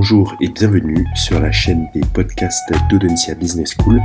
[0.00, 4.00] Bonjour et bienvenue sur la chaîne des podcasts d'Audencia Business School.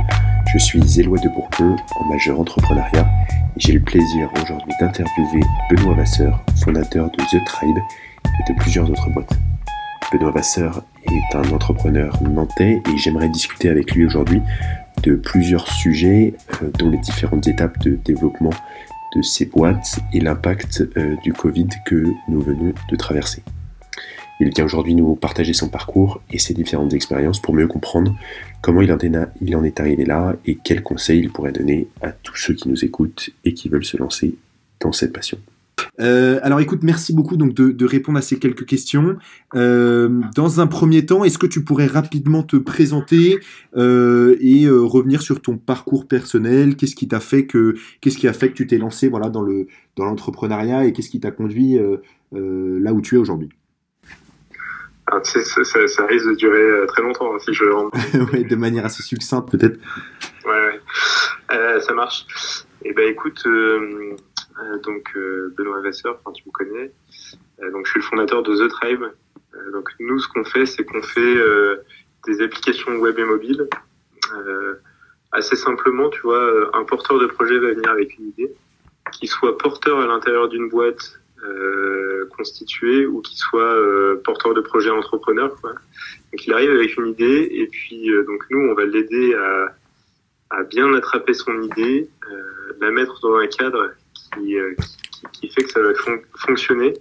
[0.52, 5.94] Je suis Éloi de Bourpont, en majeur entrepreneuriat, et j'ai le plaisir aujourd'hui d'interviewer Benoît
[5.94, 7.78] Vasseur, fondateur de The Tribe
[8.26, 9.38] et de plusieurs autres boîtes.
[10.12, 14.42] Benoît Vasseur est un entrepreneur nantais et j'aimerais discuter avec lui aujourd'hui
[15.04, 18.50] de plusieurs sujets, euh, dont les différentes étapes de développement
[19.14, 23.44] de ces boîtes et l'impact euh, du Covid que nous venons de traverser.
[24.40, 28.14] Il vient aujourd'hui nous partager son parcours et ses différentes expériences pour mieux comprendre
[28.62, 32.54] comment il en est arrivé là et quels conseils il pourrait donner à tous ceux
[32.54, 34.34] qui nous écoutent et qui veulent se lancer
[34.80, 35.38] dans cette passion.
[36.00, 39.16] Euh, alors écoute, merci beaucoup donc de, répondre à ces quelques questions.
[39.54, 43.38] Euh, dans un premier temps, est-ce que tu pourrais rapidement te présenter
[43.76, 46.76] euh, et revenir sur ton parcours personnel?
[46.76, 49.68] Qu'est-ce qui t'a fait que qui a fait que tu t'es lancé voilà dans le
[49.96, 51.78] dans l'entrepreneuriat et qu'est-ce qui t'a conduit
[52.32, 53.50] là où tu es aujourd'hui?
[55.06, 57.96] Ah, ça, risque de durer très longtemps hein, si je rentre.
[58.12, 59.78] de manière assez succincte peut-être.
[60.46, 60.80] Ouais,
[61.50, 61.80] ouais.
[61.80, 62.26] ça marche.
[62.84, 66.92] Eh ben écoute, euh, donc euh, Benoît Vasseur, enfin tu me connais.
[67.62, 69.04] Euh, donc je suis le fondateur de The Tribe.
[69.72, 71.36] donc nous, ce qu'on fait, c'est qu'on fait
[72.26, 73.68] des applications web et mobile.
[75.32, 78.54] assez simplement, tu vois, un porteur de projet va venir avec une idée,
[79.12, 83.76] qu'il soit porteur à l'intérieur d'une boîte euh, constituée ou qu'il soit
[84.24, 85.54] porteur de projet entrepreneur.
[85.60, 85.72] Quoi.
[85.72, 90.62] Donc il arrive avec une idée et puis donc nous on va l'aider à, à,
[90.64, 92.08] bien attraper son idée,
[92.80, 93.90] la mettre dans un cadre
[94.38, 94.74] euh,
[95.32, 95.92] qui, qui, fait que ça va
[96.36, 96.94] fonctionner,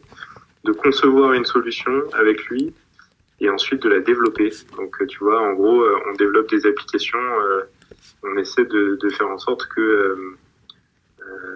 [0.63, 2.73] de concevoir une solution avec lui
[3.39, 4.51] et ensuite de la développer.
[4.77, 7.19] Donc euh, tu vois, en gros, euh, on développe des applications,
[8.23, 10.35] on essaie de, de, faire en sorte que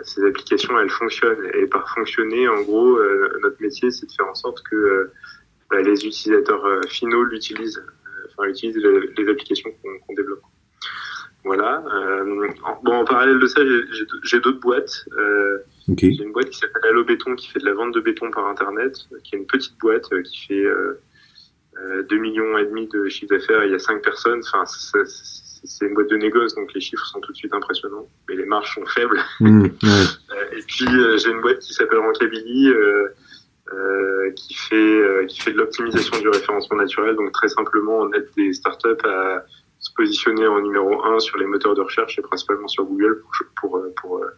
[0.04, 1.50] ces applications elles fonctionnent.
[1.54, 3.00] Et par fonctionner, en gros,
[3.42, 5.12] notre métier c'est de faire en sorte que
[5.70, 7.84] bah, les utilisateurs finaux l'utilisent,
[8.30, 10.42] enfin utilisent les, applications qu'on développe.
[11.48, 11.82] Voilà.
[11.94, 12.50] Euh,
[12.84, 13.62] bon, en parallèle de ça,
[14.24, 15.06] j'ai d'autres boîtes.
[15.18, 15.60] Euh,
[15.98, 18.48] J'ai une boîte qui s'appelle Allo Béton qui fait de la vente de béton par
[18.48, 21.02] internet, qui est une petite boîte euh, qui fait euh,
[22.10, 23.64] 2 euh, millions et demi de chiffre d'affaires.
[23.64, 24.42] Il y a 5 personnes.
[24.44, 24.66] Enfin,
[25.64, 28.46] c'est une boîte de négoce, donc les chiffres sont tout de suite impressionnants, mais les
[28.46, 29.20] marges sont faibles.
[29.40, 29.66] Mmh,
[30.52, 30.88] et puis
[31.18, 32.72] j'ai une boîte qui s'appelle Rankabili.
[34.36, 38.54] qui fait qui fait de l'optimisation du référencement naturel donc très simplement on aide des
[38.54, 39.46] startups à
[39.80, 43.32] se positionner en numéro un sur les moteurs de recherche et principalement sur Google pour,
[43.56, 44.30] pour, euh, pour, euh,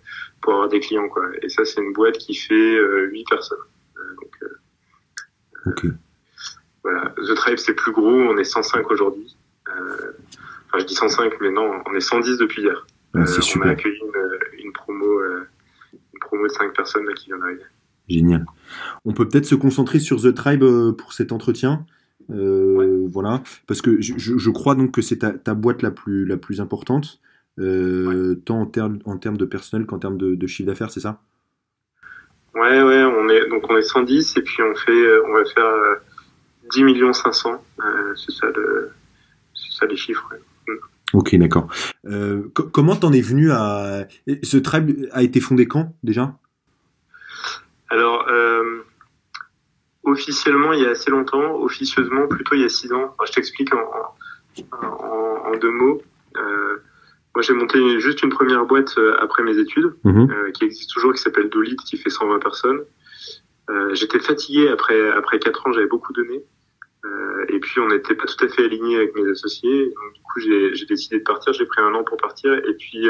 [0.41, 1.07] pour avoir des clients.
[1.09, 1.24] Quoi.
[1.41, 3.57] Et ça, c'est une boîte qui fait euh, 8 personnes.
[3.97, 5.94] Euh, donc,
[6.84, 7.13] voilà.
[7.18, 8.09] The Tribe, c'est plus gros.
[8.09, 9.36] On est 105 aujourd'hui.
[10.69, 12.85] Enfin, je dis 105, mais non, on est 110 depuis hier.
[13.25, 13.68] c'est super.
[13.68, 15.22] On a accueilli une, une promo,
[16.13, 17.63] une promo de 5 personnes là, qui vient d'arriver.
[18.07, 18.46] Génial.
[19.06, 20.66] On peut peut-être se concentrer sur The Tribe
[20.97, 21.85] pour cet entretien.
[22.31, 26.25] Euh, voilà, parce que je, je, crois donc que c'est ta, ta, boîte la plus,
[26.25, 27.19] la plus importante,
[27.57, 31.00] euh, tant en, termes en termes de personnel qu'en termes de, de chiffre d'affaires, c'est
[31.00, 31.22] ça?
[32.53, 35.74] Ouais, ouais, on est, donc on est 110 et puis on, fait, on va faire
[36.72, 38.91] 10 millions 500, euh, c'est ça, le,
[39.72, 40.30] ça les chiffres.
[41.13, 41.68] Ok, d'accord.
[42.06, 44.07] Euh, comment t'en es venu à...
[44.44, 46.35] Ce tribe a été fondé quand déjà?
[47.90, 48.84] Alors, euh,
[50.03, 53.16] officiellement il y a assez longtemps, officieusement plutôt il y a six ans.
[53.25, 53.80] je t'explique en,
[54.72, 56.02] en, deux mots.
[56.38, 56.78] Euh,
[57.34, 60.51] moi, j'ai monté juste une première boîte après mes études, mhm.
[60.53, 62.81] qui existe toujours, qui s'appelle Dolit, qui fait 120 personnes.
[63.94, 66.44] J'étais fatigué après après quatre ans, j'avais beaucoup donné,
[67.06, 69.86] euh, et puis on n'était pas tout à fait aligné avec mes associés.
[69.86, 71.54] Donc, du coup, j'ai décidé de partir.
[71.54, 73.08] J'ai pris un an pour partir, et puis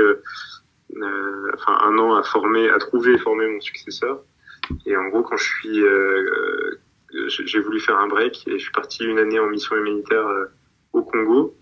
[1.53, 4.21] enfin un an à former, à trouver et former mon successeur.
[4.85, 5.83] Et en gros, quand je suis
[7.11, 10.45] j'ai voulu faire un break et je suis parti une année en mission humanitaire euh,
[10.93, 11.55] au Congo.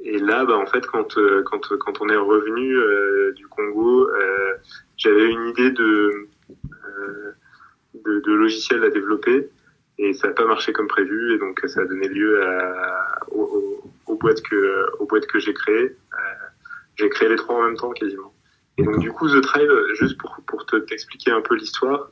[0.00, 4.08] Et là, bah, en fait, quand, euh, quand, quand on est revenu euh, du Congo,
[4.96, 6.28] j'avais une idée de,
[8.04, 9.48] de, de, logiciel à développer
[9.98, 13.82] et ça n'a pas marché comme prévu et donc ça a donné lieu à, aux,
[14.06, 15.96] aux, boîtes que, aux boîtes que j'ai créées.
[16.96, 18.32] j'ai créé les trois en même temps quasiment.
[18.78, 22.10] Et donc du coup, The Tribe, juste pour, pour t'expliquer un peu l'histoire,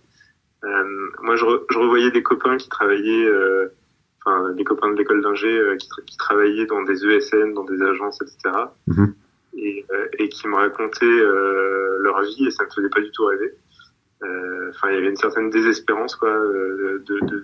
[0.65, 3.69] euh, moi, je, je, revoyais des copains qui travaillaient, euh,
[4.25, 7.83] enfin, des copains de l'école d'ingé euh, qui, qui, travaillaient dans des ESN, dans des
[7.83, 8.57] agences, etc.
[9.57, 9.85] Et,
[10.19, 11.07] et, qui me racontaient
[12.01, 13.55] leur vie et ça me faisait pas du tout rêver.
[14.71, 17.44] Enfin, il y avait une certaine désespérance, quoi, de, de,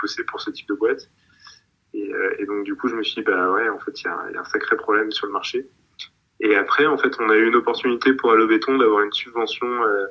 [0.00, 1.08] bosser pour ce type de boîte.
[1.94, 4.08] Et, et, donc du coup, je me suis dit, bah ouais, en fait, il y
[4.08, 5.66] a, un sacré problème sur le marché.
[6.40, 9.66] Et après, en fait, on a eu une opportunité pour Allo Béton d'avoir une subvention
[9.66, 10.06] euh,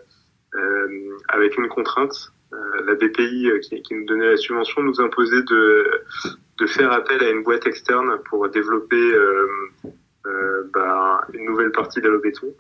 [0.56, 2.32] euh, avec une contrainte.
[2.54, 6.02] Euh, la BPI euh, qui, qui, nous donnait la subvention nous imposait de,
[6.60, 9.14] de, faire appel à une boîte externe pour développer
[10.74, 12.54] bah, une nouvelle partie d'Allobéton.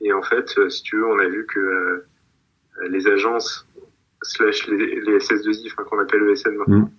[0.00, 2.04] Et en fait, si tu veux, on a vu que
[2.88, 3.65] les agences
[4.26, 6.90] slash les, les SS2I, enfin, qu'on appelle ESN maintenant, mm.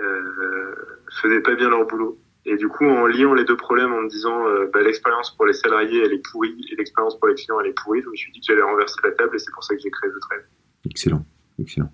[0.00, 0.74] euh,
[1.20, 2.18] faisaient pas bien leur boulot.
[2.46, 5.46] Et du coup, en liant les deux problèmes, en me disant euh, bah, l'expérience pour
[5.46, 8.16] les salariés, elle est pourrie, et l'expérience pour les clients, elle est pourrie, je me
[8.16, 10.20] suis dit que j'allais renverser la table, et c'est pour ça que j'ai créé le
[10.20, 10.44] trade.
[10.84, 11.24] Excellent,
[11.58, 11.90] excellent.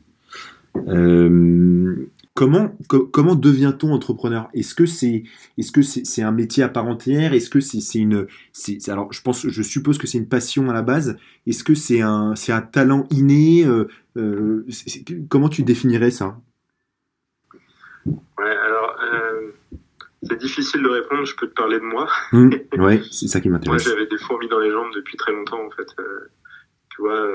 [0.88, 2.76] Euh, comment
[3.12, 4.48] comment devient-on entrepreneur?
[4.54, 5.24] Est-ce que c'est
[5.58, 7.32] est-ce que c'est un métier à part entière?
[7.32, 8.26] Est-ce que c'est une
[8.88, 11.16] alors je pense je suppose que c'est une passion à la base.
[11.46, 14.66] Est-ce que c'est un c'est un talent inné euh, euh,
[15.28, 16.40] Comment tu définirais ça?
[18.06, 18.96] Ouais, alors
[20.22, 21.24] c'est difficile de répondre.
[21.24, 22.06] Je peux te parler de moi.
[22.32, 23.86] Mmh, ouais, c'est ça qui m'intéresse.
[23.86, 25.88] moi, j'avais des fourmis dans les jambes depuis très longtemps en fait.
[26.90, 27.26] tu vois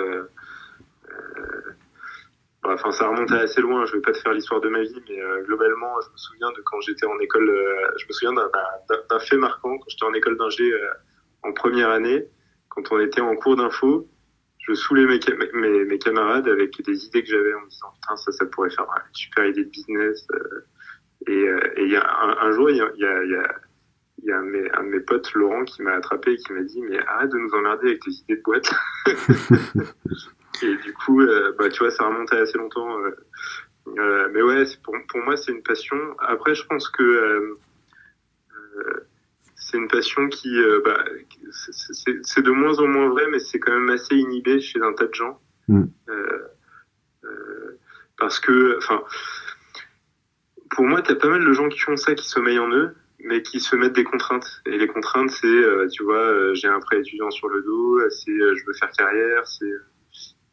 [2.68, 3.86] Enfin, ça remonte assez loin.
[3.86, 6.52] Je vais pas te faire l'histoire de ma vie, mais euh, globalement, je me souviens
[6.52, 7.50] de quand j'étais en école.
[7.50, 10.90] Euh, je me souviens d'un fait marquant quand j'étais en école d'ingé euh,
[11.44, 12.28] en première année,
[12.70, 14.08] quand on était en cours d'info.
[14.68, 15.20] Je saoulais mes,
[15.54, 18.72] mes, mes, camarades avec des idées que j'avais en me disant putain ça ça pourrait
[18.72, 20.28] faire une super idée de business.
[21.28, 21.46] et
[21.78, 23.24] il y a un, jour il y a, y a,
[24.24, 26.82] y a un, un, de mes potes, Laurent, qui m'a attrapé et qui m'a dit
[26.82, 28.74] Mais arrête de nous emmerder avec tes idées de boîte.
[30.62, 32.98] Et du coup, euh, bah, tu vois, ça remontait assez longtemps.
[33.00, 33.12] Euh,
[33.98, 35.98] euh, mais ouais, pour, pour moi, c'est une passion.
[36.20, 37.58] Après, je pense que
[39.56, 41.04] c'est une passion qui, bah,
[42.24, 45.08] c'est de moins en moins vrai, mais c'est quand même assez inhibé chez un tas
[45.08, 45.40] de gens.
[45.68, 45.86] Mm.
[48.18, 49.04] parce que, enfin,
[50.70, 53.42] pour moi, t'as pas mal de gens qui font ça, qui sommeillent en eux, mais
[53.42, 54.62] qui se mettent des contraintes.
[54.66, 58.66] Et les contraintes, c'est, tu vois, j'ai un prêt étudiant sur le dos, c'est je
[58.66, 59.74] veux faire carrière, c'est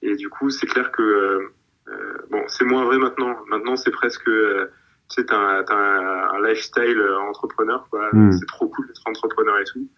[0.02, 1.54] et du coup, c'est clair que euh,
[1.88, 3.36] euh, bon, c'est moins vrai maintenant.
[3.48, 4.66] Maintenant, c'est presque euh,
[5.08, 8.08] tu sais, t'as un, un, un, lifestyle entrepreneur, quoi.
[8.12, 8.32] Hmm.
[8.32, 9.88] C'est trop cool d'être entrepreneur et tout.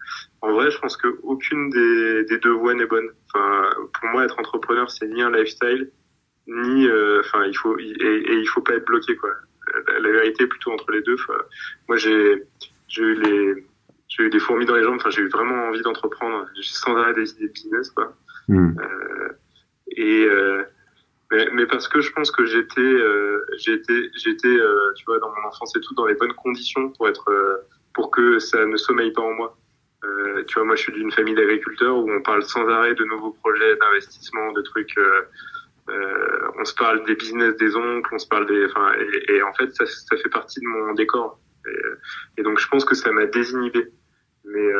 [0.41, 3.09] En vrai, je pense que aucune des, des deux voies n'est bonne.
[3.33, 5.91] Enfin, pour moi, être entrepreneur, c'est ni un lifestyle,
[6.47, 6.87] ni,
[7.19, 9.31] enfin, il faut et, et, il faut pas être bloqué, quoi.
[9.87, 11.15] La, la vérité est plutôt entre les deux.
[11.87, 12.43] moi, j'ai,
[12.87, 13.65] j'ai eu les,
[14.07, 14.97] j'ai eu des fourmis dans les jambes.
[14.97, 16.45] Enfin, j'ai eu vraiment envie d'entreprendre.
[16.55, 18.15] J'ai sans arrêt des idées de business, quoi.
[18.47, 18.75] Hmm.
[18.79, 19.29] Euh,
[19.95, 20.63] et euh,
[21.31, 25.29] mais, mais, parce que je pense que j'étais, euh, j'étais, j'étais, euh, tu vois, dans
[25.29, 29.11] mon enfance et tout, dans les bonnes conditions pour être, pour que ça ne sommeille
[29.11, 29.57] pas en moi.
[30.03, 33.03] Euh, tu vois, moi, je suis d'une famille d'agriculteurs où on parle sans arrêt de
[33.05, 34.95] nouveaux projets, d'investissement, de trucs.
[34.97, 39.41] Euh, on se parle des business des oncles, on se parle des, enfin, et, et,
[39.41, 41.39] en fait, ça, ça fait partie de mon décor.
[41.67, 43.91] Et, et donc, je pense que ça m'a désinhibé.
[44.45, 44.71] Mais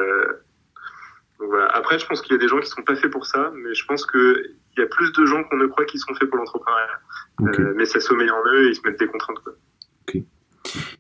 [1.40, 1.68] voilà.
[1.68, 3.74] Après, je pense qu'il y a des gens qui sont pas faits pour ça, mais
[3.74, 4.44] je pense que
[4.78, 7.00] il y a plus de gens qu'on ne croit qui sont faits pour l'entrepreneuriat.
[7.42, 9.40] Euh, mais ça sommeille en eux et ils se mettent des contraintes.
[9.40, 9.54] Quoi.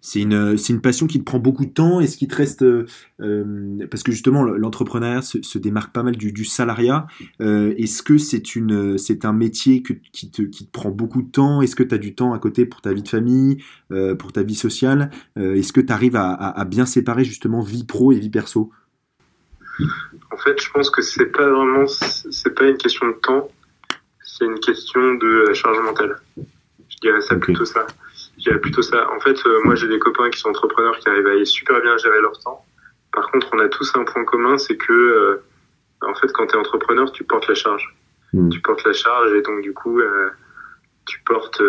[0.01, 1.99] C'est une, passion qui te prend beaucoup de temps.
[1.99, 2.85] Est-ce qu'il te reste, euh,
[3.21, 7.07] euh parce que justement l'entrepreneuriat se, se, démarque pas mal du, du salariat.
[7.41, 11.61] Euh, est-ce que c'est un métier que, qui te, qui te prend beaucoup de temps?
[11.61, 13.57] Est-ce que tu as du temps à côté pour ta vie de famille,
[13.91, 15.11] euh, pour ta vie sociale?
[15.35, 18.71] Est-ce que tu arrives à, à, à, bien séparer justement vie pro et vie perso?
[20.31, 23.50] En fait, je pense que c'est pas vraiment, c'est pas une question de temps
[24.38, 26.18] c'est une question de charge mentale.
[26.38, 27.88] Je dirais ça plutôt ça.
[28.38, 29.10] Je dirais plutôt ça.
[29.12, 31.95] En fait, euh, moi, j'ai des copains qui sont entrepreneurs qui arrivent à super bien
[31.98, 32.65] gérer leur temps.
[33.13, 35.44] Par contre, on a tous un point commun, c'est que, euh,
[36.01, 37.96] en fait, quand tu es entrepreneur, tu portes la charge.
[38.34, 38.50] Hmm.
[38.50, 40.29] Tu portes la charge et donc, du coup, euh,
[41.05, 41.62] tu portes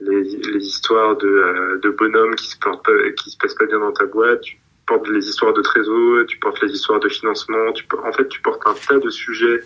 [0.00, 3.92] les, les, histoires de, de bonhommes qui se, portent qui se passent pas bien dans
[3.92, 4.42] ta boîte.
[4.42, 4.58] Tu
[4.90, 7.72] portes les histoires de trésor, tu portes les histoires de financement.
[7.72, 9.60] Tu, en fait, tu portes un tas de sujets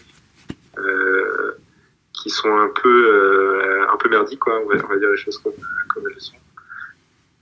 [0.78, 1.52] euh,
[2.14, 5.52] qui sont un peu euh, un peu merdiques quoi on va, dire les choses comme,
[5.88, 6.36] comme elles sont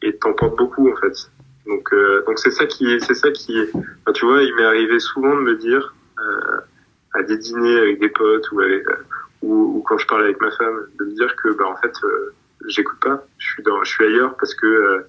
[0.02, 1.30] et t'en portes beaucoup en fait
[1.66, 4.64] donc euh, donc c'est ça qui est c'est ça qui enfin, tu vois il m'est
[4.64, 6.60] arrivé souvent de me dire euh,
[7.14, 8.84] à des dîners avec des potes ou, avec,
[9.42, 12.34] ou, quand je parle avec ma femme de me dire que bah en fait euh,
[12.66, 15.02] j'écoute pas je suis dans je suis ailleurs parce que euh,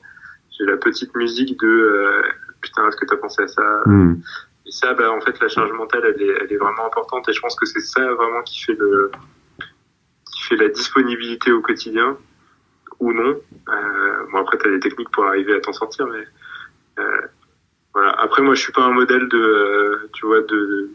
[0.58, 2.24] j'ai la petite musique de
[2.64, 4.22] putain est-ce que t'as pensé à ça mm.
[4.66, 7.34] et ça bah en fait la charge mentale elle est, elle est vraiment importante et
[7.34, 9.12] je pense que c'est ça vraiment qui fait le
[10.44, 12.18] fait la disponibilité au quotidien
[13.00, 13.36] ou non.
[13.70, 16.24] Euh, bon après tu as des techniques pour arriver à t'en sortir, mais
[17.00, 17.22] euh,
[17.94, 18.12] voilà.
[18.12, 20.90] Après moi je suis pas un modèle de, euh, tu vois, de,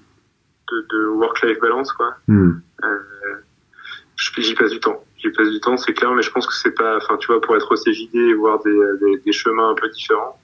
[0.70, 2.14] de, de work-life balance quoi.
[2.28, 2.60] Mm.
[4.36, 5.04] J'y passe du temps.
[5.16, 7.40] J'y passe du temps, c'est clair, mais je pense que c'est pas, enfin tu vois,
[7.40, 10.38] pour être au CJD et voir des, des, des, chemins un peu différents,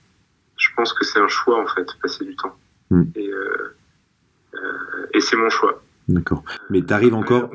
[0.65, 2.57] je pense que c'est un choix en fait, passer du temps.
[2.91, 3.03] Mm.
[3.17, 3.77] Et, euh,
[5.13, 5.83] et c'est mon choix.
[6.09, 6.43] D'accord.
[6.71, 7.51] Mais tu arrives encore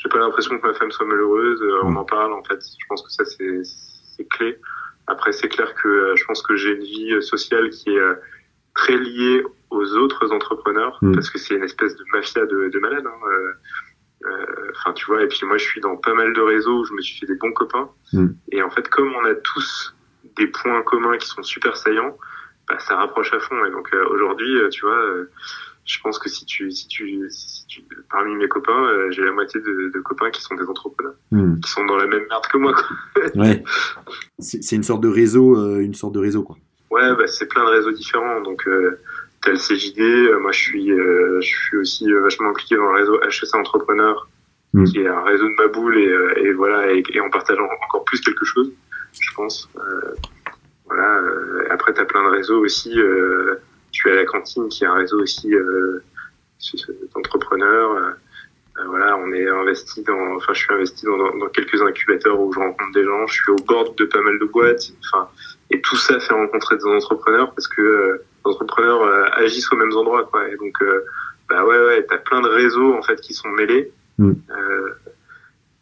[0.00, 1.60] j'ai pas l'impression que ma femme soit malheureuse.
[1.60, 2.60] Euh, on en parle en fait.
[2.80, 4.58] Je pense que ça c'est clé.
[5.08, 8.02] Après, c'est clair que je pense que j'ai une vie sociale qui est
[8.74, 11.14] très liée aux autres entrepreneurs Mm.
[11.14, 13.06] parce que c'est une espèce de mafia de, de malades.
[13.06, 13.20] hein.
[13.32, 13.52] Euh,
[14.30, 15.22] euh, Enfin, tu vois.
[15.24, 17.26] Et puis moi, je suis dans pas mal de réseaux où je me suis fait
[17.26, 17.90] des bons copains.
[18.12, 18.28] Mm.
[18.52, 19.96] Et en fait, comme on a tous
[20.38, 22.16] des points communs qui sont super saillants,
[22.68, 23.64] bah, ça rapproche à fond.
[23.66, 25.30] Et donc euh, aujourd'hui, euh, tu vois, euh,
[25.84, 29.32] je pense que si tu, si tu, si tu parmi mes copains, euh, j'ai la
[29.32, 31.60] moitié de, de copains qui sont des entrepreneurs, Hmm.
[31.60, 32.74] qui sont dans la même merde que moi.
[33.34, 33.62] Ouais.
[34.38, 36.56] C'est une sorte de réseau, une sorte de réseau quoi.
[36.90, 38.40] Ouais, bah, c'est plein de réseaux différents.
[38.40, 38.98] Donc, le
[39.56, 40.00] CJD.
[40.40, 44.28] moi, je suis, je suis aussi vachement impliqué dans le réseau HEC Entrepreneur,
[44.74, 44.84] Mm.
[44.84, 47.84] qui est un réseau de ma boule et, et voilà, et, et on partage en-
[47.86, 48.70] encore plus quelque chose,
[49.20, 49.68] je pense.
[49.76, 50.14] Euh,
[50.86, 51.18] voilà.
[51.18, 52.98] euh, après, t'as plein de réseaux aussi.
[52.98, 53.56] Euh,
[53.92, 56.02] je suis à la cantine, qui est un réseau aussi euh,
[57.14, 57.92] d'entrepreneurs.
[57.92, 58.10] Euh,
[58.78, 62.38] euh, voilà, on est investi dans, enfin, je suis investi dans, dans, dans quelques incubateurs
[62.38, 63.26] où je rencontre des gens.
[63.26, 64.92] Je suis au board de pas mal de boîtes.
[65.04, 65.28] Enfin,
[65.70, 69.76] et tout ça fait rencontrer des entrepreneurs parce que euh, les entrepreneurs euh, agissent aux
[69.76, 70.48] mêmes endroits, quoi.
[70.48, 71.04] Et donc, euh,
[71.48, 73.92] bah ouais, ouais, t'as plein de réseaux en fait qui sont mêlés.
[74.18, 74.32] Mm.
[74.50, 74.90] Euh,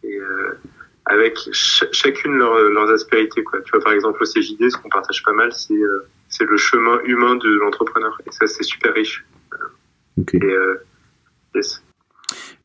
[0.04, 0.58] et euh,
[1.06, 3.60] avec ch- chacune leur, leurs aspérités, quoi.
[3.62, 6.56] Tu vois, par exemple, au CJD, ce qu'on partage pas mal, c'est euh, c'est le
[6.56, 8.20] chemin humain de l'entrepreneur.
[8.26, 9.24] Et ça, c'est super riche.
[10.32, 10.74] Et euh,
[11.54, 11.82] yes.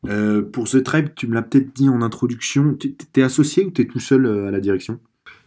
[0.08, 3.70] Euh, pour The Tribe, tu me l'as peut-être dit en introduction, t'es t'es associé ou
[3.70, 4.98] t'es tout seul à la direction?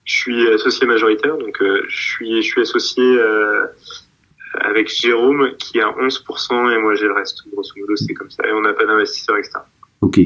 [0.06, 3.20] Je suis associé majoritaire, donc je suis je suis associé
[4.62, 7.42] avec Jérôme qui a 11% et moi j'ai le reste.
[7.52, 8.48] Grosso modo, c'est comme ça.
[8.48, 9.66] Et on n'a pas d'investisseur externe.
[10.02, 10.20] Ok.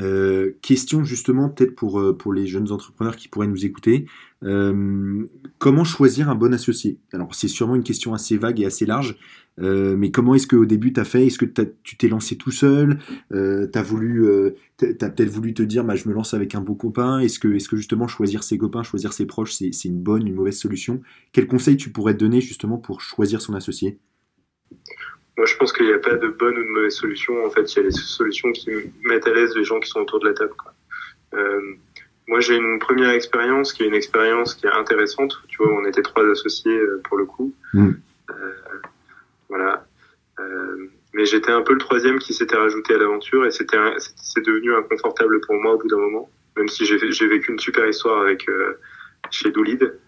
[0.00, 4.06] Euh, question justement peut-être pour, euh, pour les jeunes entrepreneurs qui pourraient nous écouter.
[4.42, 5.26] Euh,
[5.58, 6.98] comment choisir un bon associé?
[7.12, 9.16] Alors c'est sûrement une question assez vague et assez large,
[9.58, 11.26] mais comment est-ce qu'au début tu as fait?
[11.26, 11.44] Est-ce que
[11.84, 12.98] tu t'es lancé tout seul?
[13.32, 17.20] Euh, t'as t'as peut-être voulu te dire, bah, je me lance avec un bon copain?
[17.20, 20.34] Est-ce que, que justement choisir ses copains, choisir ses proches, c'est c'est une bonne, une
[20.34, 21.02] mauvaise solution?
[21.32, 23.98] Quel conseil tu pourrais te donner justement pour choisir son associé?
[25.36, 27.44] Moi, je pense qu'il n'y a pas de bonne ou de mauvaise solution.
[27.44, 28.70] En fait, il y a des solutions qui
[29.04, 30.52] mettent à l'aise les gens qui sont autour de la table.
[30.56, 30.72] Quoi.
[31.34, 31.74] Euh,
[32.28, 35.40] moi, j'ai une première expérience qui est une expérience qui est intéressante.
[35.48, 37.52] Tu vois, on était trois associés euh, pour le coup.
[37.72, 37.92] Mm.
[38.30, 38.52] Euh,
[39.48, 39.86] voilà.
[40.38, 44.44] Euh, mais j'étais un peu le troisième qui s'était rajouté à l'aventure et c'était c'est
[44.44, 46.30] devenu inconfortable pour moi au bout d'un moment.
[46.56, 48.78] Même si j'ai j'ai vécu une super histoire avec euh,
[49.30, 49.98] chez Doolid.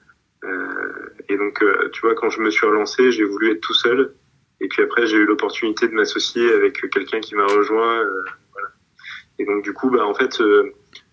[0.44, 3.74] Euh, et donc, euh, tu vois, quand je me suis relancé, j'ai voulu être tout
[3.74, 4.14] seul.
[4.64, 7.98] Et puis après, j'ai eu l'opportunité de m'associer avec quelqu'un qui m'a rejoint.
[8.00, 8.68] euh, voilà.
[9.38, 10.72] Et donc, du coup, bah, en fait, euh,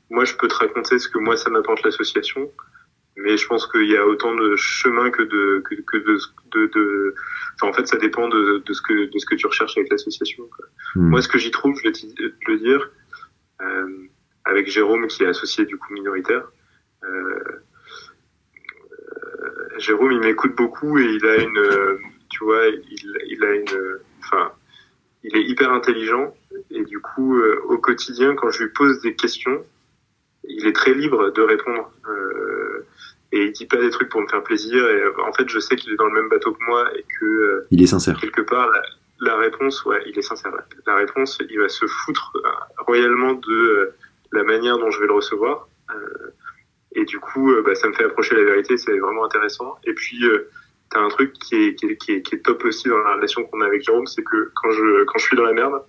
[0.10, 2.50] moi, je peux te raconter ce que moi, ça m'apporte l'association.
[3.18, 6.18] Mais je pense qu'il y a autant de chemin que de, que, que de,
[6.54, 7.14] de, de-
[7.56, 9.92] enfin, en fait, ça dépend de, de ce que, de ce que tu recherches avec
[9.92, 10.50] l'association.
[10.96, 11.10] Hmm.
[11.10, 12.06] Moi, ce que j'y trouve, je vais te
[12.52, 12.90] le dire,
[13.62, 13.90] euh,
[14.46, 16.46] avec Jérôme, qui est associé du coup minoritaire,
[19.78, 21.62] Jérôme, il m'écoute beaucoup et il a une,
[22.32, 24.52] tu vois, il, il a une, enfin,
[25.24, 26.34] il est hyper intelligent
[26.72, 29.64] et du coup, euh, au quotidien, quand je lui pose des questions,
[30.44, 31.92] il est très libre de répondre.
[32.08, 32.86] Euh,
[33.32, 34.76] et il dit pas des trucs pour me faire plaisir.
[34.90, 37.06] Et euh, en fait, je sais qu'il est dans le même bateau que moi et
[37.20, 38.20] que euh, Il est sincère.
[38.20, 38.82] quelque part, la,
[39.34, 40.52] la réponse, ouais, il est sincère.
[40.88, 42.34] La réponse, il va se foutre
[42.80, 43.94] royalement de
[44.32, 45.68] la manière dont je vais le recevoir.
[46.94, 49.78] Et du coup, bah, ça me fait approcher la vérité, c'est vraiment intéressant.
[49.86, 50.24] Et puis,
[50.92, 53.16] t'as un truc qui est, qui, est, qui, est, qui est top aussi dans la
[53.16, 55.82] relation qu'on a avec Jérôme, c'est que quand je, quand je suis dans la merde,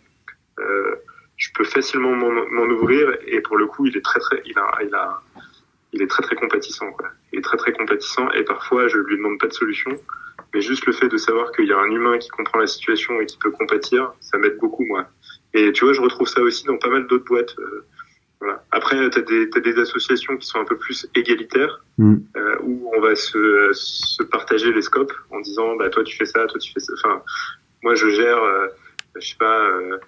[0.59, 0.95] euh,
[1.37, 3.17] je peux facilement m'en ouvrir.
[3.27, 5.21] Et pour le coup, il est très, très, il a, il a,
[5.93, 7.09] il est très, très compatissant, quoi.
[7.33, 8.31] Il est très, très compatissant.
[8.33, 9.91] Et parfois, je lui demande pas de solution.
[10.55, 13.21] Mais juste le fait de savoir qu'il y a un humain qui comprend la situation
[13.21, 15.07] et qui peut compatir, ça m'aide beaucoup, moi.
[15.55, 17.59] Et tu vois, je retrouve ça aussi dans pas mal d'autres boîtes.
[17.59, 17.85] euh,
[18.43, 18.65] voilà.
[18.73, 22.17] Après, tu as des, t'as des associations qui sont un peu plus égalitaires, Mm.
[22.37, 26.25] euh, où on va se, se partager les scopes en disant, bah, toi tu fais
[26.25, 26.93] ça, toi tu fais ça.
[26.99, 27.23] Enfin,
[27.83, 28.67] moi je gère, euh,
[29.21, 29.99] je sais pas, euh,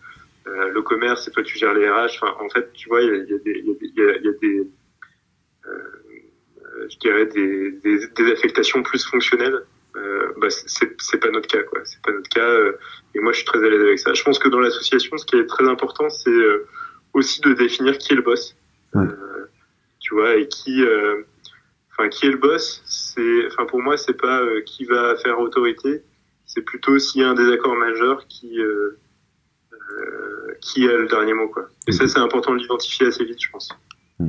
[0.48, 2.18] euh, le commerce et toi tu gères les RH.
[2.22, 4.28] Enfin, en fait, tu vois, il y a, il y a des, y a y
[4.28, 4.64] a-
[6.90, 9.60] je dirais des, des, des affectations plus fonctionnelles.
[9.96, 11.80] Euh, bah, c'est c'est pas notre cas, quoi.
[11.84, 12.40] C'est pas notre cas.
[12.48, 12.72] euh,
[13.14, 14.12] et moi, je suis très à l'aise avec ça.
[14.12, 16.66] Je pense que dans l'association, ce qui est très important, c'est euh,
[17.14, 18.54] aussi de définir qui est le boss.
[18.92, 19.04] Ouais.
[19.04, 19.50] Euh,
[20.00, 21.22] tu vois, et qui, euh,
[21.92, 22.82] enfin, qui est le boss.
[22.84, 26.02] C'est, enfin, pour moi, c'est pas euh, qui va faire autorité.
[26.46, 28.58] C'est plutôt s'il y a un désaccord majeur qui,
[30.60, 31.68] qui a le dernier mot, quoi.
[31.88, 33.70] Et ça, c'est important de l'identifier assez vite, je pense.
[34.18, 34.28] Mm.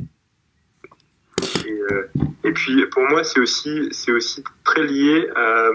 [1.66, 5.70] Et, et puis, pour moi, c'est aussi, c'est aussi très lié à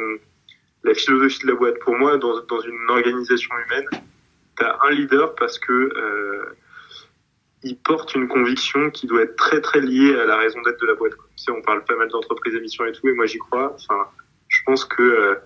[0.84, 1.80] la philosophie de la boîte.
[1.80, 3.88] Pour moi, dans, dans une organisation humaine,
[4.58, 5.90] tu as un leader parce que
[7.64, 10.88] il porte une conviction qui doit être très très liée à la raison d'être de
[10.88, 11.28] la boîte, quoi.
[11.36, 13.74] sais, on parle pas mal d'entreprises émissions et tout, et moi j'y crois.
[13.76, 14.08] Enfin,
[14.48, 15.38] je pense que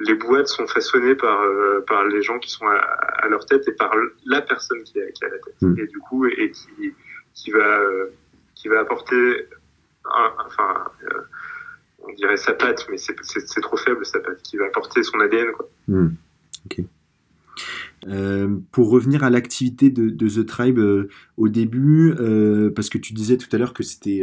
[0.00, 1.40] les boîtes sont façonnées par
[1.86, 3.94] par les gens qui sont à, leur tête et par
[4.26, 5.62] la personne qui est, qui a la tête.
[5.62, 5.78] Mm.
[5.78, 6.94] Et du coup, et qui
[7.34, 7.80] qui va
[8.54, 9.46] qui va apporter,
[10.04, 10.90] enfin
[12.02, 15.52] on dirait sa patte, mais c'est trop faible sa patte, qui va apporter son ADN.
[15.52, 15.68] Quoi.
[16.66, 16.84] Ok.
[18.08, 23.12] Euh, pour revenir à l'activité de, The Tribe euh, au début, euh, parce que tu
[23.12, 24.22] disais tout à l'heure que c'était,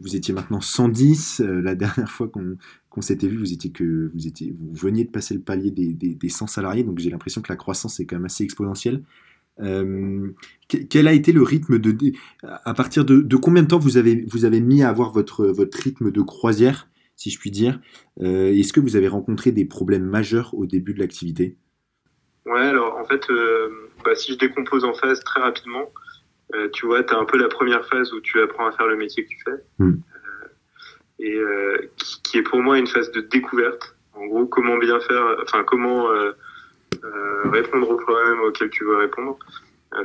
[0.00, 1.40] vous étiez maintenant 110.
[1.40, 5.34] la dernière fois qu'on s'était vu, vous étiez que vous étiez, vous veniez de passer
[5.34, 8.16] le palier des, des, des 100 salariés, donc j'ai l'impression que la croissance est quand
[8.16, 9.02] même assez exponentielle.
[9.58, 12.12] quel a été le rythme de,
[12.42, 15.46] à partir de, de, combien de temps vous avez, vous avez mis à avoir votre,
[15.46, 17.80] votre rythme de croisière, si je puis dire?
[18.20, 21.56] Est-ce que vous avez rencontré des problèmes majeurs au début de l'activité?
[22.46, 25.90] Ouais, alors en fait, euh, bah, si je décompose en phase très rapidement,
[26.54, 28.86] euh, tu vois, tu as un peu la première phase où tu apprends à faire
[28.86, 29.94] le métier que tu fais, hmm.
[31.20, 33.96] euh, et qui, qui, est pour moi une phase de découverte.
[34.12, 36.08] En gros, comment bien faire, enfin, comment
[37.50, 39.36] répondre aux problèmes auxquels tu veux répondre.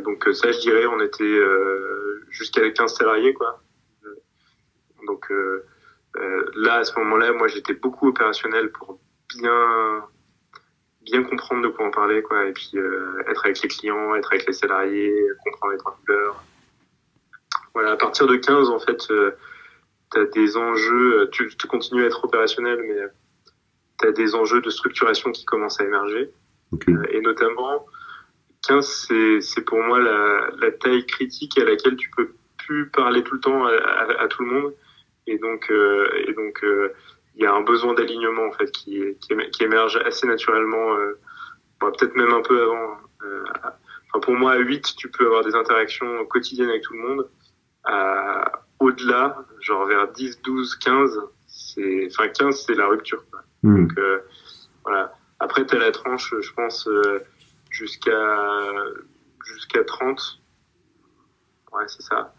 [0.03, 1.39] donc ça, je dirais, on était
[2.31, 3.62] jusqu'à 15 salariés, quoi.
[5.05, 5.31] donc
[6.55, 9.00] là, à ce moment-là, moi, j'étais beaucoup opérationnel pour
[9.38, 10.01] bien
[11.11, 14.31] bien comprendre de quoi on parlait, quoi, et puis euh, être avec les clients, être
[14.31, 15.13] avec les salariés,
[15.43, 16.43] comprendre les trois couleurs.
[17.73, 19.31] Voilà, à partir de 15, en fait, euh,
[20.11, 22.97] tu as des enjeux, euh, tu, tu, continues à être opérationnel, mais
[23.99, 26.31] tu as des enjeux de structuration qui commencent à émerger.
[27.09, 27.85] et notamment,
[28.67, 29.07] 15,
[29.41, 33.39] c'est pour moi la, la, taille critique à laquelle tu peux plus parler tout le
[33.39, 33.71] temps à,
[34.19, 34.73] à, tout le monde.
[35.25, 36.63] Et donc, et donc
[37.39, 41.19] il y a un besoin d'alignement en fait qui, qui, émerge assez naturellement, euh,
[41.79, 42.98] peut-être même un peu avant.
[43.24, 43.43] Euh,
[44.08, 47.29] enfin, pour moi, à 8, tu peux avoir des interactions quotidiennes avec tout le monde.
[48.79, 53.24] Au-delà, genre vers 10, 12, 15, c'est, enfin 15, c'est la rupture.
[53.29, 53.41] Quoi.
[53.63, 53.88] Hmm.
[53.88, 54.19] Donc euh,
[54.84, 55.13] voilà.
[55.39, 57.20] Après, tu as la tranche, je pense, euh,
[57.70, 58.11] jusqu'à
[59.46, 60.42] jusqu'à 30.
[61.72, 62.33] Ouais, c'est ça.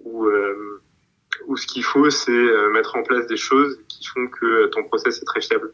[0.00, 0.82] Où, euh,
[1.46, 4.84] où ce qu'il faut, c'est euh, mettre en place des choses qui font que ton
[4.84, 5.72] process est très fiable,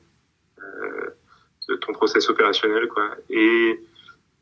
[0.58, 3.10] euh, ton process opérationnel, quoi.
[3.30, 3.80] Et,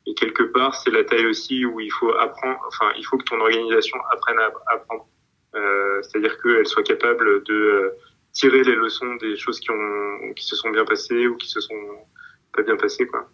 [0.06, 3.24] et quelque part, c'est la taille aussi où il faut apprendre, enfin, il faut que
[3.24, 5.06] ton organisation apprenne à apprendre.
[5.54, 7.90] Euh, C'est-à-dire qu'elle soit capable de euh,
[8.32, 11.60] tirer les leçons des choses qui ont, qui se sont bien passées ou qui se
[11.60, 12.06] sont
[12.52, 13.28] pas bien passées, quoi.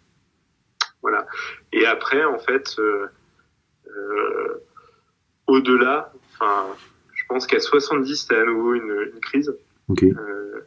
[1.01, 1.25] Voilà.
[1.71, 3.07] Et après, en fait, euh,
[3.87, 4.63] euh
[5.47, 6.66] au-delà, enfin,
[7.37, 9.55] pense qu'à 70, c'est à nouveau une, une crise.
[10.01, 10.61] Euh,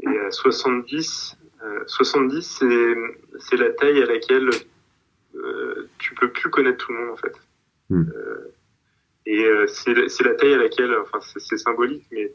[0.00, 2.62] et à 70, euh, 70
[3.40, 4.48] c'est la taille à laquelle
[5.34, 7.32] euh, tu peux plus connaître tout le monde en fait.
[7.90, 8.04] Hmm.
[8.14, 8.54] Euh,
[9.26, 12.32] et euh, c'est la taille à laquelle, enfin c'est symbolique, mais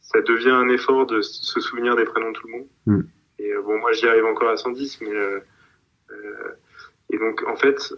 [0.00, 2.68] ça devient un effort de se souvenir des prénoms de tout le monde.
[2.86, 3.02] Hmm.
[3.40, 5.10] Et bon, moi j'y arrive encore à 110, mais
[7.10, 7.92] et donc en fait,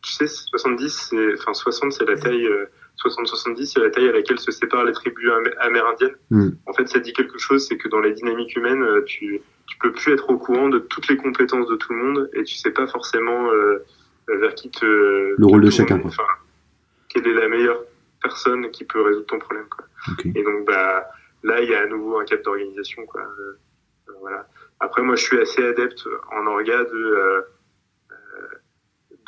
[0.00, 2.48] tu sais, 70, enfin 60, c'est la taille
[3.04, 6.16] 60-70, c'est la taille à laquelle se séparent les tribus amérindiennes.
[6.30, 6.50] Hmm.
[6.66, 9.78] En fait, ça dit quelque chose, c'est que dans les dynamiques humaines, euh, tu, tu
[9.78, 12.56] peux plus être au courant de toutes les compétences de tout le monde et tu
[12.56, 13.84] sais pas forcément euh,
[14.28, 14.84] vers qui te...
[14.84, 16.00] Le rôle de chacun.
[16.04, 16.24] Enfin,
[17.08, 17.82] quelle est la meilleure
[18.22, 19.66] personne qui peut résoudre ton problème.
[19.68, 19.84] Quoi.
[20.24, 21.10] Et donc, bah,
[21.42, 23.04] là, il y a à nouveau un cap d'organisation.
[23.06, 23.22] Quoi.
[23.22, 23.58] Euh,
[24.20, 24.46] voilà.
[24.80, 27.44] Après, moi, je suis assez adepte en orga de,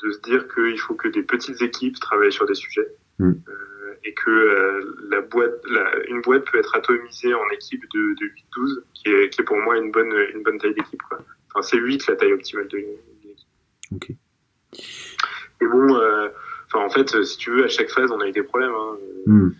[0.03, 2.89] de se dire qu'il faut que des petites équipes travaillent sur des sujets.
[3.19, 3.33] Mm.
[3.49, 8.15] Euh, et que euh, la boîte, la, une boîte peut être atomisée en équipe de,
[8.21, 11.03] de 8-12, qui est, qui est pour moi une bonne, une bonne taille d'équipe.
[11.11, 13.47] Enfin, c'est 8 la taille optimale de l'équipe.
[13.93, 14.11] Ok.
[14.11, 16.29] Et bon, euh,
[16.75, 18.75] en fait, si tu veux, à chaque phase, on a eu des problèmes.
[18.75, 18.97] Hein.
[19.27, 19.51] Mm.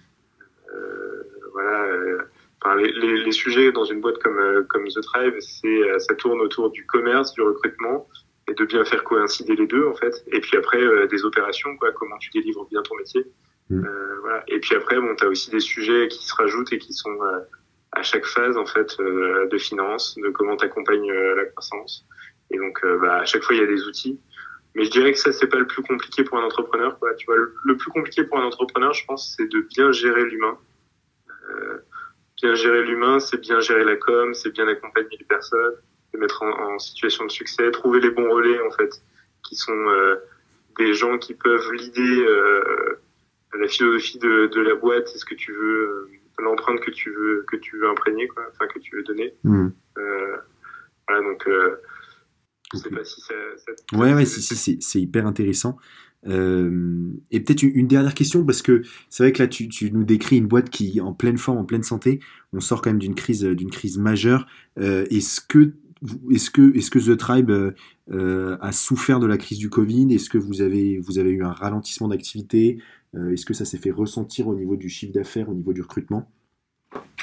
[0.75, 1.87] Euh, voilà.
[2.77, 6.71] Les, les, les, sujets dans une boîte comme, comme The Tribe, c'est, ça tourne autour
[6.71, 8.09] du commerce, du recrutement,
[8.49, 10.25] et de bien faire coïncider les deux en fait.
[10.29, 13.25] Et puis après euh, des opérations, quoi, comment tu délivres bien ton métier.
[13.71, 13.85] Mm.
[13.85, 14.45] Euh, voilà.
[14.49, 17.23] Et puis après, bon, tu as aussi des sujets qui se rajoutent et qui sont
[17.23, 17.41] euh,
[17.93, 22.07] à chaque phase en fait euh, de finance, de comment tu accompagnes la croissance.
[22.51, 24.21] Et donc bah, à chaque fois, il y a des outils.
[24.75, 26.99] Mais je dirais que ça, c'est pas le plus compliqué pour un entrepreneur.
[26.99, 27.15] Quoi.
[27.15, 30.59] Tu vois, le, plus compliqué pour un entrepreneur, je pense, c'est de bien gérer l'humain.
[32.43, 35.77] bien gérer l'humain, c'est bien gérer la com, c'est bien accompagner les personnes,
[36.19, 39.03] mettre en, situation de succès, trouver les bons relais en fait,
[39.43, 40.17] qui sont euh,
[40.79, 43.01] des gens qui peuvent l'idée, euh,
[43.59, 47.11] la philosophie de, de, la boîte, c'est ce que tu veux, euh, l'empreinte que tu
[47.11, 49.35] veux que tu veux imprégner, quoi, enfin que tu veux donner.
[49.45, 49.69] Hmm.
[49.99, 50.37] Euh,
[51.07, 51.49] voilà donc.
[52.73, 53.35] je sais pas si ça.
[53.93, 55.77] ouais, ouais, si, si, c'est hyper intéressant.
[56.25, 60.39] et peut-être une, dernière question, parce que c'est vrai que là, tu, tu, nous décris
[60.39, 62.21] une boîte qui, en pleine forme, en pleine santé,
[62.53, 64.47] on sort quand même d'une crise, d'une crise majeure.
[64.77, 65.75] est-ce que
[66.31, 67.53] est-ce que, est que The Tribe
[68.11, 70.15] a souffert de la crise du Covid?
[70.15, 72.79] Est-ce que vous avez, vous avez eu un ralentissement d'activité?
[73.33, 76.31] Est-ce que ça s'est fait ressentir au niveau du chiffre d'affaires, au niveau du recrutement?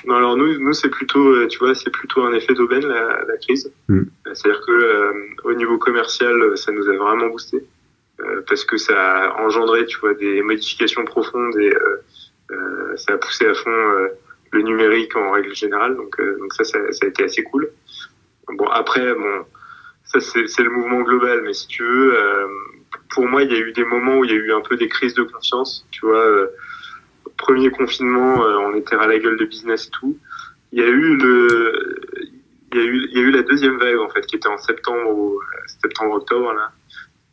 [0.06, 3.24] Non, alors nous, nous c'est plutôt, euh, tu vois, c'est plutôt un effet d'aubaine la,
[3.28, 3.72] la crise.
[3.88, 4.00] Mm.
[4.00, 5.14] Euh, c'est-à-dire que euh,
[5.44, 7.64] au niveau commercial, ça nous a vraiment boosté
[8.48, 11.74] parce que ça a engendré, tu vois, des modifications profondes et
[12.96, 13.72] ça a poussé à fond
[14.52, 15.96] le numérique en règle générale.
[15.96, 17.72] Donc, donc ça, ça, ça, a été assez cool.
[18.58, 19.46] Bon, après, bon,
[20.06, 22.18] ça c'est le mouvement global, mais si tu veux,
[23.10, 24.76] pour moi, il y a eu des moments où il y a eu un peu
[24.78, 26.50] des crises de confiance, tu vois
[27.42, 30.18] premier confinement, euh, on était à la gueule de business et tout.
[30.72, 32.00] Il y a eu le,
[32.72, 34.48] il y a eu, il y a eu la deuxième vague en fait, qui était
[34.48, 35.40] en septembre ou
[35.82, 36.72] septembre octobre là.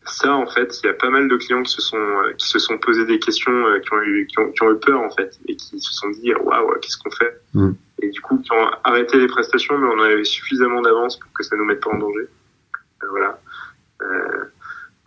[0.07, 2.03] Ça en fait, il y a pas mal de clients qui se sont
[2.39, 5.01] qui se sont des questions, euh, qui ont eu qui ont, qui ont eu peur
[5.01, 7.41] en fait et qui se sont dit waouh qu'est-ce qu'on fait?
[7.55, 7.73] Mm.
[8.01, 11.43] Et du coup qui ont arrêté les prestations mais on avait suffisamment d'avance pour que
[11.43, 12.29] ça nous mette pas en danger.
[13.03, 13.41] Euh, voilà.
[14.03, 14.45] Euh,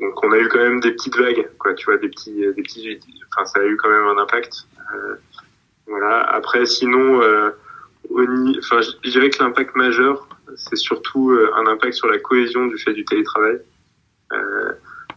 [0.01, 2.63] donc on a eu quand même des petites vagues, quoi, tu vois, des petits, des
[2.63, 2.99] petits,
[3.31, 4.67] enfin ça a eu quand même un impact.
[4.95, 5.15] Euh,
[5.87, 6.21] voilà.
[6.21, 7.51] Après, sinon, euh,
[8.59, 12.77] enfin, je dirais que l'impact majeur, c'est surtout euh, un impact sur la cohésion du
[12.77, 13.59] fait du télétravail.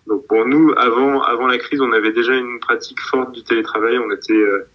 [0.06, 3.98] donc pour nous, avant, avant la crise, on avait déjà une pratique forte du télétravail.
[3.98, 4.68] On était euh,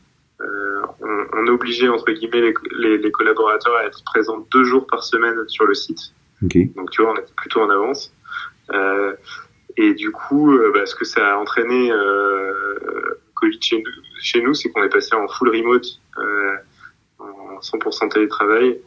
[1.39, 5.37] on, obligeait entre guillemets les, les, les, collaborateurs à être présents deux jours par semaine
[5.47, 5.99] sur le site.
[6.43, 6.65] Okay.
[6.75, 8.13] Donc tu vois, on était plutôt en avance.
[8.71, 9.13] Euh,
[9.77, 14.53] et du coup, bah, ce que ça a entraîné euh, Covid chez nous, chez nous,
[14.53, 15.85] c'est qu'on est passé en full remote,
[16.17, 16.55] euh,
[17.19, 18.79] en 100% télétravail,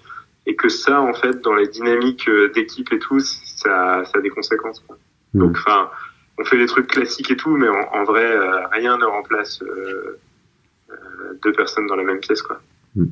[0.46, 4.20] et que ça, en fait, dans les dynamiques euh, d'équipe et tout, ça, ça a
[4.20, 4.80] des conséquences.
[4.80, 4.96] Quoi.
[5.34, 5.38] Mmh.
[5.38, 5.90] Donc, enfin,
[6.38, 9.66] on fait les trucs classiques et tout, mais en, vrai, euh, rien ne remplace euh,
[9.66, 10.20] euh,
[11.42, 12.60] deux personnes dans la même pièce, quoi.
[12.94, 13.04] Mmh.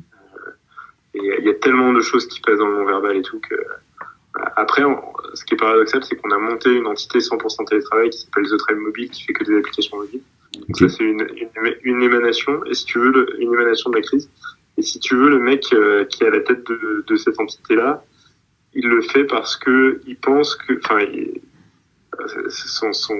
[1.15, 3.39] et il y a tellement de choses qui passent dans le non verbal et tout
[3.39, 3.55] que.
[4.55, 4.83] Après,
[5.33, 8.57] ce qui est paradoxal, c'est qu'on a monté une entité 100% télétravail qui s'appelle The
[8.57, 10.21] Tribe Mobile, qui fait que des applications mobiles.
[10.55, 13.97] Donc ça, c'est une, une, une, émanation, et si tu veux, le, une émanation de
[13.97, 14.29] la crise.
[14.77, 17.39] Et si tu veux, le mec euh, qui est à la tête de, de cette
[17.39, 18.03] entité-là,
[18.73, 23.17] il le fait parce que il pense que, enfin, euh, son, son,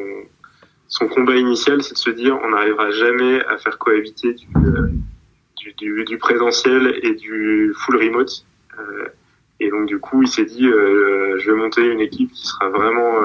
[0.91, 4.89] son combat initial, c'est de se dire, on n'arrivera jamais à faire cohabiter du, euh,
[5.58, 8.45] du, du, du, présentiel et du full remote.
[8.77, 9.08] Euh,
[9.62, 12.69] et donc du coup, il s'est dit, euh, je vais monter une équipe qui sera
[12.69, 13.21] vraiment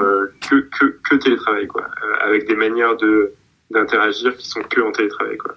[0.49, 1.85] que, que, que télétravail, quoi,
[2.21, 3.33] avec des manières de
[3.69, 5.55] d'interagir qui sont que en télétravail quoi.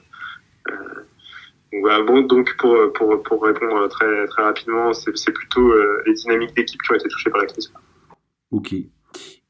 [0.66, 5.73] Donc, voilà, bon, donc pour, pour, pour répondre très, très rapidement, c'est plutôt
[6.05, 7.73] les dynamiques d'équipe qui ont été touchées par la crise.
[8.51, 8.75] Ok.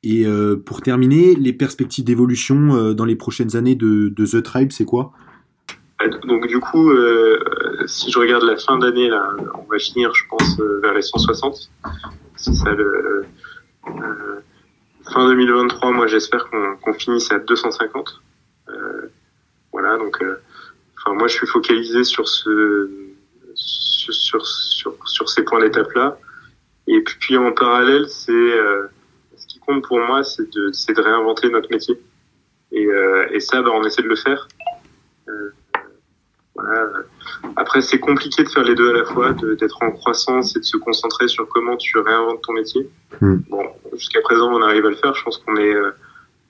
[0.03, 4.73] Et euh, pour terminer, les perspectives d'évolution euh, dans les prochaines années de, The Tribe,
[4.73, 5.13] c'est quoi?
[6.25, 7.39] Donc du coup, euh,
[7.87, 11.71] si je regarde la fin d'année, là, on va finir, je pense, vers les 160.
[12.37, 13.27] C'est ça le
[15.13, 15.91] fin 2023.
[15.91, 18.23] Moi, j'espère qu'on finisse à 250.
[18.71, 19.11] Euh,
[19.73, 20.25] voilà, donc,
[20.97, 22.89] enfin, moi, je suis focalisé sur ce,
[23.55, 26.19] sur, sur, sur, ces points d'étape là.
[26.87, 28.55] Et puis en parallèle, c'est
[29.73, 31.99] compte pour moi, c'est de, c'est de réinventer notre métier.
[32.73, 34.47] Et, euh, et ça, bah, on essaie de le faire.
[35.29, 35.51] Euh,
[36.55, 36.89] voilà.
[37.57, 40.65] Après, c'est compliqué de faire les deux à la fois, d'être en croissance et de
[40.65, 42.89] se concentrer sur comment tu réinventes ton métier.
[43.21, 43.39] Hmm.
[43.49, 45.15] Bon, jusqu'à présent, on arrive à le faire.
[45.15, 45.75] Je pense qu'on est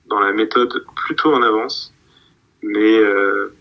[0.07, 1.93] dans la méthode plutôt en avance
[2.63, 3.53] mais euh,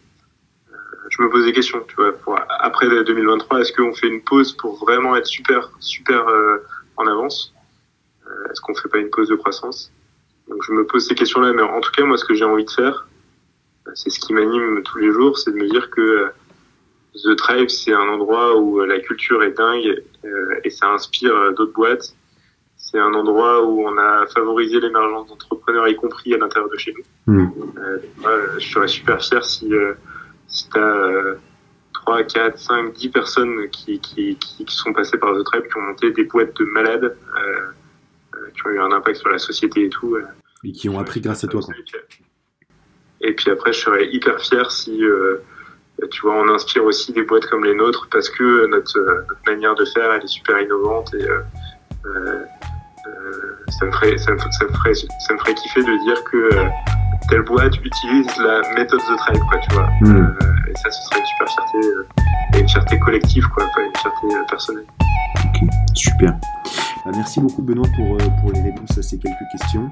[1.09, 4.53] je me pose des questions, tu vois, pour, après 2023, est-ce qu'on fait une pause
[4.53, 6.59] pour vraiment être super, super euh,
[6.96, 7.55] en avance?
[7.55, 7.60] euh,
[8.50, 9.92] Est-ce qu'on fait pas une pause de croissance?
[10.48, 12.64] Donc je me pose ces questions-là, mais en tout cas, moi, ce que j'ai envie
[12.64, 13.07] de faire,
[13.94, 16.26] c'est ce qui m'anime tous les jours, c'est de me dire que
[17.14, 20.03] The Tribe, c'est un endroit où la culture est dingue
[20.64, 22.14] et ça inspire d'autres boîtes
[22.90, 26.92] c'est un endroit où on a favorisé l'émergence d'entrepreneurs, y compris à l'intérieur de chez
[26.92, 27.33] nous.
[27.33, 27.48] Hmm.
[27.79, 29.94] Euh, je serais super fier si, euh,
[30.48, 31.37] si tu as
[31.92, 35.83] 3, 4, 5, 10 personnes qui, qui, qui, sont passées par The Tribe, qui ont
[35.83, 37.70] monté des boîtes de malades, euh, euh
[38.55, 40.16] qui ont eu un impact sur la société et tout.
[40.64, 41.61] Et qui ont appris grâce à toi.
[41.62, 41.74] Quoi.
[43.22, 45.03] Et puis après, je serais hyper fier si
[46.09, 49.74] tu vois, on inspire aussi des boîtes comme les nôtres parce que notre, notre manière
[49.74, 51.40] de faire, elle est super innovante et euh,
[52.07, 52.44] euh,
[53.68, 56.37] ça me ferait, ça me, ça me ferait, ça me ferait kiffer de dire que
[56.37, 56.68] euh,
[57.29, 59.88] telle boîte utilise la méthode The Tribe, quoi, tu vois.
[60.00, 60.38] Mm.
[60.68, 61.79] et ça, ce serait une super fierté,
[62.55, 64.87] et une fierté collective, quoi, pas une fierté personnelle.
[65.44, 66.38] Ok, super.
[67.05, 69.90] Bah, merci beaucoup Benoît pour, pour les réponses à ces quelques questions.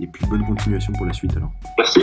[0.00, 1.52] Et puis bonne continuation pour la suite alors.
[1.78, 2.00] Merci.